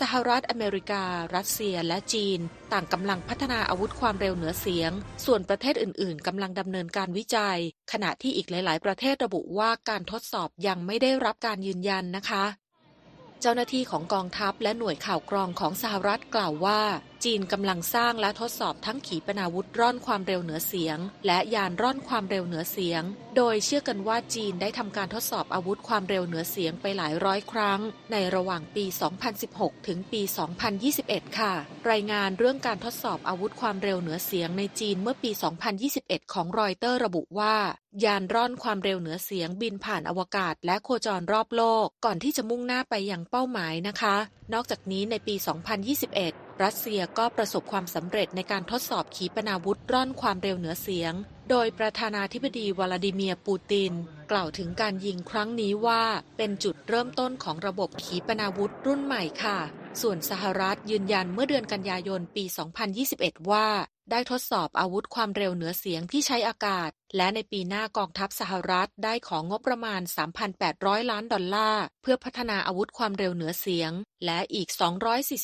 [0.00, 1.04] สหรัฐอเมริกา
[1.34, 2.40] รัสเซีย และจีน
[2.72, 4.90] ต่างกำลังพัฒนาอาวุธความเร็วเหนือเสียง
[5.24, 7.58] ส่วนประเทศอื่น ๆ กำลังดำเนินการวิจัย
[7.92, 12.44] ขณะที่อีกหลาย ๆ ประเทศระบุว่าการทดสอบยังไม่ได้รับการยืนยันนะคะ
[13.40, 16.80] เจ้าหน้าที่ของกองทัพและหน่วยข่าวกรองของสหรัฐกล่าวว่า
[17.24, 23.02] จีนกำลังสร้างและทดสอบทั้งขีปนาวุธร่อนความเร็วเหนือเสียง และยานร่อนความเร็วเหนือเสียง
[23.36, 27.80] โดยเชื่อกันว่าจีนได้ทำการทดสอบอาวุธความเร็วเหนือเสียงไปหลายร้อยครั้ง
[28.12, 28.84] ในระหว่างปี
[29.36, 30.22] 2016 ถึงปี
[30.80, 31.52] 2021 ค่ะ
[31.90, 35.30] รายงานเรื่องการทดสอบอาวุธความเร็วเหนือเสียงในจีนเมื่อปี
[35.82, 37.56] 2021 ของรอยเตอร์ระบุว่า
[38.04, 44.16] ยานร่อนความเร็วเหนือเสียงบินผ่านอวกาศและโคจรรอบโลก ก่อนที่จะมุ่งหน้าไปยังเป้าหมายนะคะ
[44.52, 51.12] นอกจากนี้ในปี 2021 รัสเซียก็ประสบความสำเร็จในการทดสอบขีปนาวุธร่อนความเร็วเหนือเสียง
[51.50, 53.92] โดยประธานาธิบดีวลาดิเมียร์ปูติน
[54.30, 56.02] กล่าวถึงการยิงครั้งนี้ว่า
[56.36, 59.58] เป็นจุดเริ่มต้นของระบบขีปนาวุธรุ่นใหม่ค่ะ
[60.02, 62.44] ส่วนสหรัฐยืนยันเมื่อเดือนกันยายนปี
[62.98, 63.68] 2021 ว่า
[64.10, 70.00] ได้ทดสอบอาวุธความเร็วเหนือเสียงที่ใช้อากาศ และในปีหน้ากองทัพสหรัฐได้ของงบประมาณ
[70.56, 73.92] 3,800 ล้านดอลลาร์ เพื่อพัฒนาอาวุธความเร็วเหนือเสียง
[74.24, 74.68] และอีก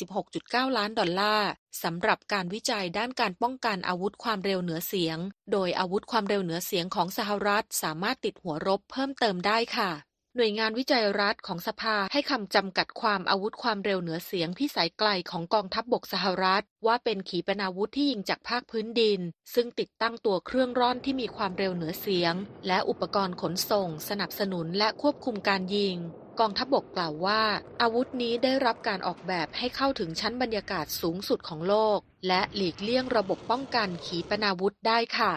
[0.00, 1.50] 246.9 ล้านดอลลาร์
[1.82, 5.18] สำหรับการวิจัยด้านการป้องกันอาวุธความเร็วเหนือเสียง
[5.52, 9.90] โดยอาวุธความเร็วเหนือเสียงของสหรัฐสามารถติดหัวรบเพิ่มเติมได้ค่ะ
[10.36, 19.20] หน่วยงานวิจัยรัฐของสภาให้คำจำกัดความอาวุธความเร็วเหนือเสียงพิสัยไกลของกองทัพบบกสหรัฐ ว่าเป็นขีปนาวุธที่ยิงจากภาคพื้นดิน
[19.54, 22.34] ซึ่งติดตั้งตัวเครื่องร่อนที่มีความเร็วเหนือเสียง
[22.66, 25.96] และอุปกรณ์ขนส่ง สนับสนุนและควบคุมการยิง
[26.40, 27.42] กองทัพบบกกล่าวว่า
[27.82, 31.98] อาวุธนี้ได้รับการออกแบบให้เข้าถึงชั้นบรรยากาศสูงสุดของโลก
[32.28, 35.32] และหลีกเลี่ยงระบบป้องกันขีปนาวุธได้ค่ะ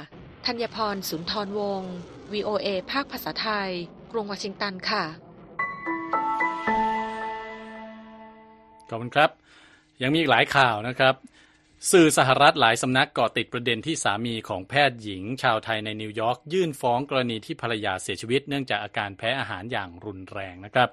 [0.45, 1.93] ธัญพรสุนทรวงศ์
[2.33, 3.69] VOA ภาคภาษาไทย
[4.11, 5.03] กรุงวอชิงตันค่ะ
[8.89, 9.29] ขอบคุณครับ
[10.01, 11.15] ยังมีอีกหลายข่าวนะครับ
[11.91, 20.89] สื่อสหรัฐหลายสำนักเกาะติดประเด็นที่สามีของแพทย์หญิง ชาวไทยในนิวยอร์กยื่นฟ้องกรณีที่ภรรยาเสียชีวิต เนื่องจากอาการแพ้อาหารอย่างรุนแรงนะครับ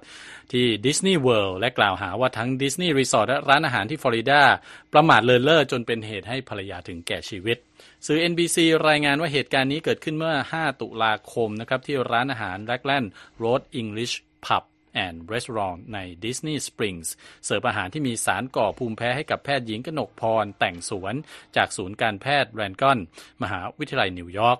[0.51, 4.41] ที่ดิสนีย์เวิลด์และกล่าวหาว่าทั้งดิสนีย์รีสอร์ทและร้านอาหารที่ฟลอริดา
[4.93, 7.57] ประมาทเลินเล่อจนเป็นเหตุให้ภรรยาถึงแก่ชีวิต
[8.07, 13.07] สื่อ NBC รายงานว่าเหตุการณ์นี้เกิดขึ้นเมื่อ 5 ตุลาคมนะครับที่ร้านอาหาร Ragland
[13.43, 14.15] Road English
[14.47, 14.63] Pub
[15.05, 17.07] and Restaurant ใน Disney Springs
[17.45, 21.13] เสิร์ฟอาหารที่มีสารก่อภูมิแพ้ให้กับแพทย์หญิงกนกพรแต่งสวน
[21.55, 22.99] จากศูนย์การแพทย์แรนกอน
[23.43, 24.59] มหาวิทยาลัยนิวยอร์ก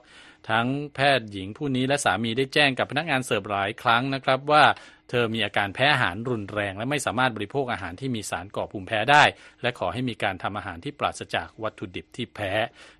[0.49, 4.63] ทั้งแพทย์หญิงผู้นี้และสามีได้แจ้งกับพนักงานเสิร์ฟหลายครั้งนะครับว่า
[5.09, 9.23] เธอมีอาการแพ้อาหารรุนแรง และไม่สามารถบริโภคอาหารที่มีสารก่อภูมิแพ้ได้
[9.61, 12.51] และขอให้มีการทำอาหารที่ปราศจากวัตถุดิบที่แพ้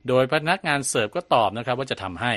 [0.08, 2.34] โดยพนักงานเสิร์ฟก็ตอบนะครับว่าจะทำให้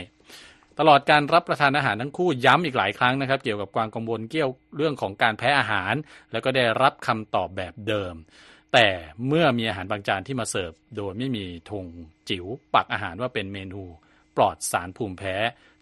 [0.79, 5.95] ตลอดการรับประทานอาหารทั้งคู่ย้ำอีกหลายครั้งนะครับ เกี่ยวกับความกังวลเกี่ยวเรื่องของการแพ้อาหาร
[6.33, 8.15] แล้วก็ได้รับคำตอบแบบเดิม
[8.73, 8.89] แต่
[9.29, 11.87] เมื่อมีอาหารบางจานที่มาเสิร์ฟโดยไม่มีธง
[12.29, 13.83] จิ๋วปักอาหารว่าเป็นเมนู
[14.37, 15.37] ปลอดสารภูมิแพ้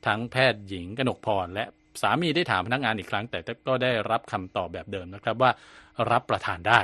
[0.07, 1.64] ทั้งแพทย์หญิงกนกพรและ
[2.02, 5.50] สามีได้ถามพนักงานอีกครั้ง แต่ก็ได้รับคำตอบแบบเดิมนะครับว่า
[6.11, 6.81] รับประทานได้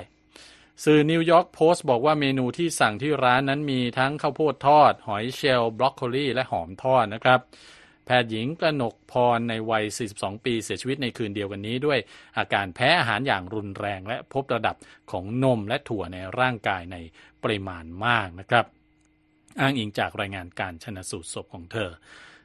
[0.84, 7.40] สื่อนิวยอร์กโพสต์บอกว่าเมนูที่สั่งที่ร้านนั้นมีทั้งข้าวโพดทอด หอยเชลล์บรอกโคลีและหอมทอดนะครับ
[8.08, 11.98] แพทย์หญิงกระหนกพรในวัย 42 ปีเสียชีวิตในคืนเดียวกันนี้ด้วย
[12.38, 14.76] อาการแพ้อาหารอย่างรุนแรงและพบระดับ
[15.10, 16.96] ของนมและถั่วในร่างกายใน
[17.42, 18.66] ปริมาณมากนะครับ
[19.60, 21.90] อ้างอิงจากรายงานการชนะสูตรศพของเธอ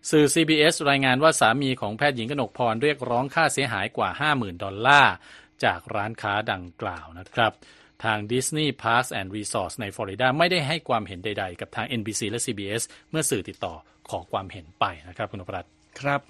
[0.10, 5.14] สื่อ CBS รายงานว่าสามีของแพทย์หญิงกนกพรเรียกร้องค่าเสียหายกว่า 50,000 ดอลลาร์
[5.66, 7.52] จากร้านค้าดังกล่าวนะครับ
[8.04, 13.76] ทาง Disney Parks and Resorts ในฟลอริดาไม่ได้ให้ความเห็นใดๆ กับทาง NBC และ CBS เมื่อสื่อติดต่อ
[14.14, 15.66] ขอความเห็นไปนะครับ คุณนพรัต
[16.00, 16.22] ครับ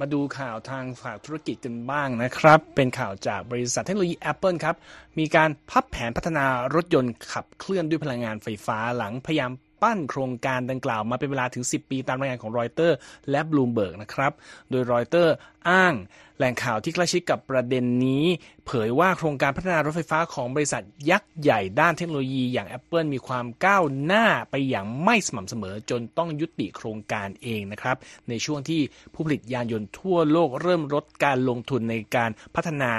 [0.00, 4.76] มาดูข่าวทางฝ่ายธุรกิจกันบ้างนะครับ เป็นข่าวจากบริษัทเทคโนโลยี Apple ครับ
[5.18, 12.96] มีการพับแผนพัฒนารถยนต์ขับเคลื่อนด้วยพลังงานไฟฟ้าหลังพยายามปั้นโครงการดังกล่าวมาเป็นเวลาถึง 10 ปีตามรายงานของรอยเตอร์
[13.30, 14.32] และบลูมเบิร์กนะครับ
[14.70, 15.34] โดยรอยเตอร์
[15.68, 15.94] อ้าง
[16.36, 18.24] แหล่งข่าวที่ใกล้ชิดกับประเด็นนี้
[18.66, 27.96] เผยว่าโครงการพัฒนารถไฟฟ้าของบริษัทยักษ์ใหญ่ด้านเทคโนโลยีอย่าง Apple มีความก้าวหน้าไปอย่างไม่สม่ำเสมอจนต้องยุติโครงการเองนะครับ
[28.28, 28.80] ในช่วงที่
[29.14, 32.90] ผู้ผลิตยานยนต์ทั่วโลกเริ่มลดการลงทุนในการพัฒนา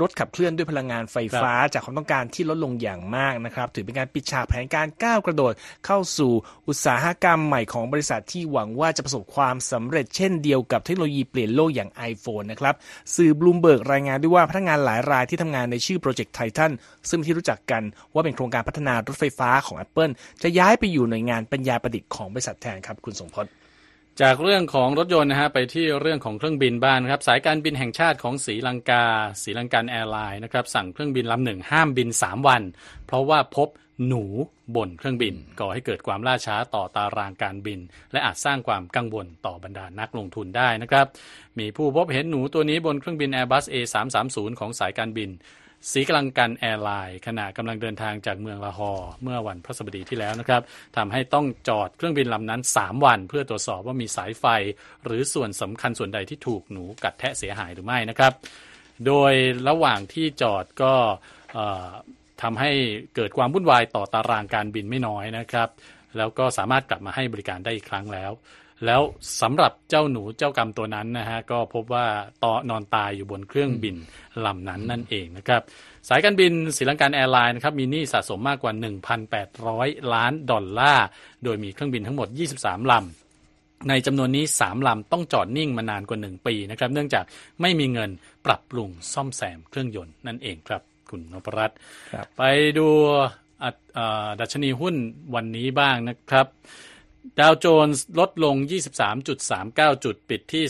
[0.00, 5.52] รถขับเคลื่อนด้วยพลังงานไฟฟ้าจากความต้องการที่ลดลงอย่างมากนะครับถือเป็นการปิดฉากแผนการก้าวกระโดด
[5.86, 6.32] เข้าสู่
[6.68, 12.74] อุตสาหกรรมใหม่ของบริษัทที่หวังว่าจะประสบความสำเร็จเช่นเดียวกับเทคโนโลยีเปลี่ยนโลกอย่าง iPhone นะครับ
[13.16, 16.72] สื่อบลูมเบิร์กรายงานด้วยว่าพนักงานหลายรายที่ทำงานในชื่อโปรเจกต์ไททัน
[17.08, 17.82] ซึ่งเป็นที่รู้จักกัน
[18.14, 23.46] ว่าเป็นโครงการพัฒนารถไฟฟ้าของ Apple จะย้ายไปอยู่หน่วยงานปัญญาประดิษฐ์ของบริษัทแทนครับคุณสมพศ
[24.22, 29.04] จากเรื่องของรถยนต์นะฮะไปที่เรื่องของเครื่องบินบ้านครับสายการบินแห่งชาติของศรีลังกา
[29.42, 32.62] ศรีลังกันแอร์ไลน์นะครับสั่งเครื่องบินลำหนึ่งห้ามบิน 3 วัน
[33.06, 33.68] เพราะว่าพบ
[34.06, 34.24] หนู
[34.76, 37.80] บนเครื่องบิน ก่อให้เกิดความล่าช้าต่อตารางการบิน
[38.12, 41.06] และอาจสร้างความกังวลต่อบรรดานักลงทุนได้นะครับ
[41.58, 45.30] มีผู้พบเห็นหนูตัวนี้บนเครื่องบิน Airbus A330 ของสายการบิน
[45.92, 50.62] ศรีลังกันแอร์ไลน์ขณะกำลังเดินทางจากเมืองลาฮอร์เมื่อวันพฤหัสบดีที่แล้วนะครับ
[50.96, 54.44] ทำให้ต้องจอดเครื่องบินลำนั้น 3 วัน เพื่อตรวจสอบว่ามีสายไฟ
[55.04, 58.32] หรือส่วนสำคัญส่วนใดที่ถูกหนูกัดแทะเสียหายหรือไม่นะครับ
[59.06, 59.32] โดย
[59.68, 60.94] ระหว่างที่จอดก็
[62.42, 62.70] ทำให้
[63.16, 65.68] เกิดความวุ่นวายต่อตารางการบินไม่น้อยนะครับ
[66.16, 68.32] แล้วก็สามารถกลับมาให้บริการได้อีกครั้งแล้ว
[68.86, 69.02] แล้ว
[69.42, 72.06] สำหรับเจ้าหนูเจ้ากรรมตัวนั้นนะฮะก็พบว่า
[72.44, 73.96] ตอนอนตายอยู่บนเครื่องบิน
[74.46, 75.62] ลำนั้นนั่นเองนะครับ
[76.08, 78.72] สายการบินศรีลังกันแอร์ไลน์นะครับมีหนี้สะสมมากกว่า
[79.42, 81.06] 1,800 ล้านดอลลาร์
[81.44, 87.24] โดยมีเครื่องบินทั้งหมด 23 ลำในจำนวนนี้ 3 ลำต้องจอดนิ่งมานานกว่า 1 ปีนะครับ เนื่องจาก
[87.60, 88.10] ไม่มีเงิน
[88.46, 91.78] ปรับปรุงซ่อมแซมเครื่องยนต์นั่นเองครับ คุณนพรัตน์
[92.36, 92.42] ไป
[92.78, 92.86] ดู
[94.40, 94.94] ดัชนีหุ้น
[95.34, 96.46] วันนี้บ้างนะครับ
[97.40, 98.56] ดาวโจนส์ลดลง
[99.30, 100.64] 23.39 จุด ปิดที่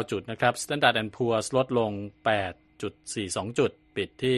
[0.00, 1.90] 38,949 จุดนะครับ Standard Poor's ลดลง
[2.76, 4.36] 8.42 จุด ปิดที่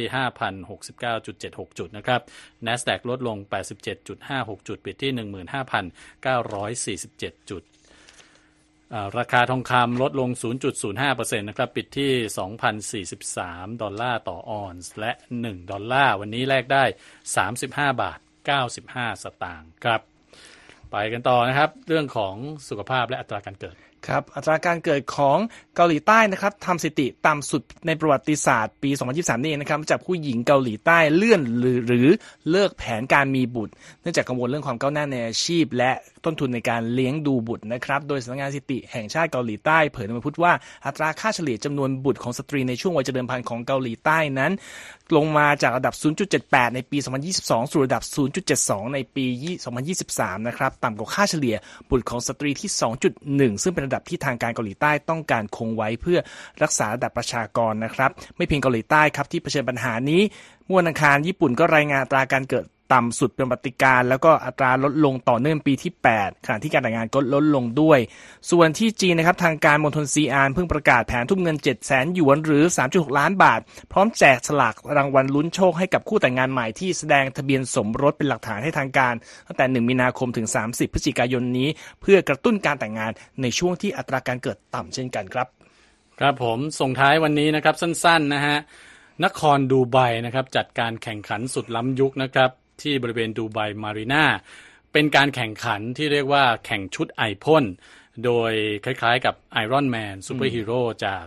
[0.88, 2.20] 5,069.76 จุดนะครับ
[2.66, 3.36] NASDAQ ลดลง
[4.02, 7.62] 87.56 จุด ปิดที่ 15,947 จุด
[9.18, 10.30] ราคาทองคำลดลง
[10.84, 16.84] 0.05%นะครับ ปิดที่ 2,043 ดอลลาร์ต่อออนซ์ และ 1 ดอลลาร์ วันนี้แลกได้
[17.42, 17.66] 35
[18.02, 18.18] บาท
[18.70, 20.00] 95 สตางค์ครับ
[20.90, 22.34] ไปกันต่อนะครับ เรื่องของ
[22.68, 23.76] สุขภาพและอัตราการเกิด
[24.08, 25.38] ครับอัตราการเกิดของ
[25.76, 32.06] เกาหลีใต้นะครับทำสถิติต่ำสุดในประวัติศาสตร์ปี 2023 นี่เองนะครับจากผู้หญิงเกาหลีใต้เลื่อนหรือหรือ
[32.50, 35.90] เลิกแผนการมีบุตร เนื่องจากกังวลเรื่องความก้าวหน้าในอาชีพ และ
[36.24, 40.52] ต้นทุนในการเลี้ยงดูบุตรนะครับโดยสำนักงานสถิติแห่งชาติเกาหลีใต้เผยในวันพุธว่า
[40.86, 44.52] อัตราค่าเฉลี่ยจำนวนบุตรของสตรีในช่วงวัยเจริญพันธุ์ของเกาหลีใต้นั้น
[45.16, 45.94] ลงมาจากระดับ
[46.34, 46.98] 0.78 ในปี
[47.34, 48.02] 2022 สู่ระดับ
[48.48, 49.26] 0.72 ในปี
[49.86, 51.56] 2023 นะครับ ต่ำกว่าค่าเฉลี่ย
[51.88, 52.70] บุตรของสตรีที่
[53.16, 56.18] 2.1 ซึ่งเป็นระดับที่ทางการเกาหลีใต้ต้องการคงไว้เพื่อ
[56.62, 60.22] รักษาระดับประชากรนะครับ ไม่เพียงเกาหลีใต้ครับที่เผชิญปัญหานี้
[60.66, 67.98] มื่อวันอังคารญี่ปุ่นก็รายงานตราการเกิด ต่ำสุดเป็นปฏิการ แล้วก็อัตราลดลงต่อเนื่องปีที่ 8 ขณะที่การแต่งงานก็ลดลงด้วย
[68.50, 73.60] ส่วนที่จีนนะครับทางการมณฑลซีอานเพิ่งประกาศแผนทุ่มเงิน 7 0 0 0 0หยวนหรือ 3.6 ล้านบาท
[73.92, 79.14] พร้อมแจกสลากรางวัลลุ้นโชคให้กับคู่แต่งงานใหม่ที่แสดงทะเบียนสมรสเป็นหลักฐานให้ทางการ
[79.46, 81.68] ตั้งแต่ 1 มีนาคมถึง 30 พฤศจิกายนนี้
[82.00, 85.48] เพื่อกระตุ้นการแต่งงานในช่วงที่อัตราการเกิดต่ำเช่นกันครับ
[86.20, 88.58] ครับผมส่งท้ายวันนี้นะครับสั้นๆนะฮะ
[89.24, 92.50] นครดูไบนะครับจัดการแข่งขันสุดล้ำยุคนะครับ
[92.82, 94.24] ที่บริเวณดูไบมารีนา
[94.92, 97.64] เป็นการแข่งขันที่เรียกว่าแข่งชุดไอพ่น
[98.24, 98.52] โดย
[98.84, 101.26] คล้ายๆ กับไอรอนแมนซูเปอร์ฮีโร่จาก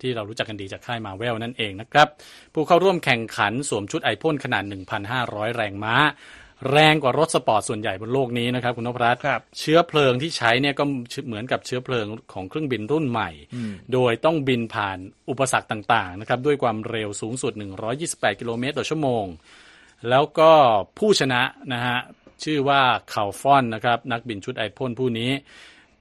[0.00, 2.08] ที่เรารู้จักกันดีจากค่ายมาร์เวลนั่นเองนะครับ
[2.54, 4.64] ผู้เข้าร่วมแข่งขันสวมชุดไอพ่นขนาด
[5.10, 5.94] 1,500 แรงม้า
[6.72, 9.22] แรงกว่ารถสปอร์ตส่วนใหญ่บนโลกนี้นะครับ คุณนพรัตน์
[9.58, 10.84] เชื้อเพลิงที่ใช้เนี่ยก็
[11.26, 13.30] เหมือนกับเชื้อเพลิงของเครื่องบินรุ่นใหม่
[13.92, 14.98] โดยต้องบินผ่าน
[15.30, 17.52] อุปสรรคต่างๆนะครับด้วยความเร็วสูงสุด
[17.96, 19.24] 128 กิโลเมตรต่อชั่วโมง
[20.08, 20.52] แล้วก็
[20.98, 21.98] ผู้ชนะนะฮะ
[22.44, 22.82] ชื่อว่า
[23.12, 25.30] คาฟอนนะครับนักบินชุดไอพ่นผู้นี้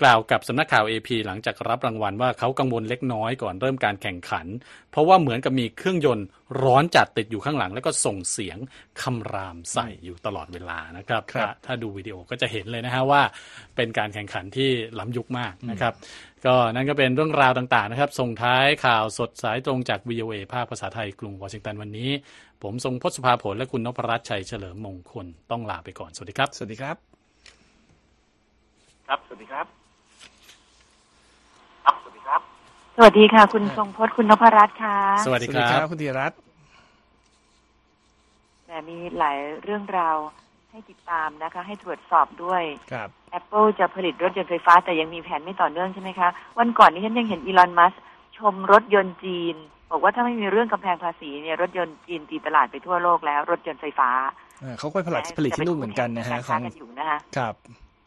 [0.02, 4.48] กล่าวกับสำนักข่าว AP หลังจากรับรางวัลว่าเขากังวลเล็กน้อยก่อนเริ่มการแข่งขัน
[4.92, 6.26] เพราะว่าเหมือนกับมีเครื่องยนต์
[6.64, 8.58] ร้อนจัดติดอยู่ข้างหลัง แล้วก็ส่งเสียง
[9.02, 13.22] คำรามใส่อยู่ตลอดเวลานะครับรบถ้าดูวิดีโอก็จะเห็นเลยนะฮะว่า
[13.76, 15.94] เป็นการแข่งขันที่ล้ำยุคมากนะครับ
[16.46, 22.10] ก็นั่นก็เป็นเรื่องราวต่างๆนะครับ ส่งท้ายข่าวสดสายตรงจาก VOA ภาคภาษาไทยกรุงวอชิงตันวันนี้
[22.64, 26.96] ผมทรงพศภาผลและคุณนพรัตน์ชัยเฉลิมมงคลต้องลาไปก่อนสวัสดีครับ สวัสดีครับ
[29.08, 29.66] ครับสวัสดีครับ
[31.84, 32.42] ครับ สวัสดีครับ
[33.02, 36.40] สวัสดีค่ะ คุณทรงพจน์คุณนพรัตน์ค่ะ สวัสดีครับคุณธีรัตน์
[38.66, 40.18] แต่มีหลายเรื่องราว
[40.72, 43.10] ให้ติดตามนะคะ ให้ตรวจสอบด้วยครับ
[43.40, 47.94] Apple จะผลิตรถยนต์ไฟฟ้า แต่ยังมีแผนไม่ต่อเนื่องใช่ไหมคะ วันก่อนนี้ฉันยังเห็นอีลอนมัส
[48.38, 49.56] ชมรถยนต์จีน
[49.92, 54.10] บอกว่าถ้าไม่มีเรื่องกำแพงภาษีเนี่ยรถยนต์จีนตีตลาดไปทั่วโลกแล้ว รถยนต์ไฟฟ้า
[54.80, 57.56] เขาก็ผลิตผลิตที่นู่นเหมือนกันนะฮะของอยู่นะคะครับ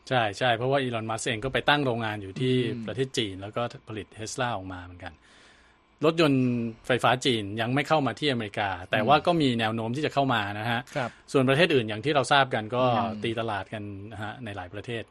[0.08, 2.54] ใช่ใช่เพราะว่าอีลอนมัสเองก็ไปตั้งโรงงานอยู่ที่
[2.86, 5.12] ประเทศจีน แล้วก็ผลิตเทสลาออกมาเหมือนกัน
[6.04, 6.44] รถยนต์
[6.86, 10.80] ไฟฟ้าจีนยังไม่เข้ามาที่อเมริกา แต่ว่าก็มีแนวโน้มที่จะเข้ามานะฮะ
[11.32, 12.84] ส่วนประเทศอื่นอย่างที่เราทราบกันก็
[13.24, 15.04] ตีตลาดกันนะฮะในหลายประเทศ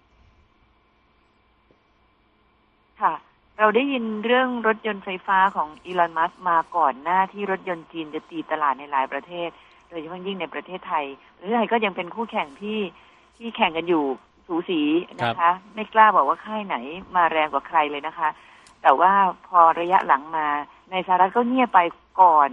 [3.02, 3.14] ค่ะ
[3.60, 9.50] เราได้ยินเรื่องรถยนต์ไฟฟ้าของอีลอนมัสมาก่อนหน้าที่รถยนต์จีนจะตีตลาดในหลายประเทศ
[9.90, 11.06] โดยเฉพาะยิ่งในประเทศไทย
[11.40, 12.80] ประเทศไทยก็ยังเป็นคู่แข่งที่
[13.38, 14.06] ที่แข่งกันอยู่
[14.52, 14.82] สูสี
[15.22, 16.76] นะคะ ไม่กล้าบอกว่าค่ายไหน
[17.16, 18.30] มาแรงกว่าใครเลยนะคะ
[18.84, 19.12] แต่ว่า
[19.48, 20.48] พอระยะหลังมา
[20.92, 21.80] ในสหรัฐก็เงียบไป
[22.22, 22.50] ก่อน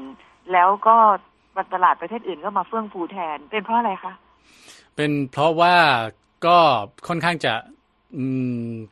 [0.52, 0.96] แล้วก็
[1.74, 4.12] ตลาดประเทศอื่นก็มาเฟื่องฟูแทน เป็นเพราะอะไรคะ
[4.96, 5.74] เป็นเพราะว่า
[6.46, 6.58] ก็
[7.08, 7.52] ค่อนข้างจะ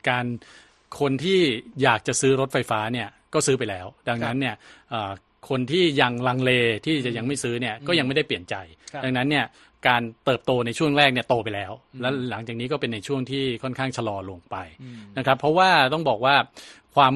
[0.09, 0.25] การ
[0.99, 1.39] คนที่
[1.81, 4.55] อยากจะซื้อรถไฟฟ้าเนี่ยก็ซื้อไปแล้ว ดังนั้นเนี่ย
[5.49, 6.51] คนที่ยังลังเล
[6.85, 8.55] ที่จะยังไม่ซื้อเนี่ยก็ยังไม่ได้เปลี่ยนใจ
[8.91, 9.45] ครับดังนั้นเนี่ย
[9.87, 11.71] การเติบโตในช่วงแรกเนี่ยโตไปแล้ว
[12.01, 14.55] แล้วหลังจากนี้ก็เป็นในช่วงที่ค่อนข้างชะลอลงไป
[15.17, 16.35] นะครับ เพราะว่าต้องบอกว่า
[16.95, 17.15] ความไ